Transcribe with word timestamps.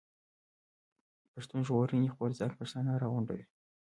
پښتون 1.33 1.59
ژغورني 1.67 2.09
غورځنګ 2.17 2.51
پښتانه 2.59 2.91
راغونډوي. 3.01 3.45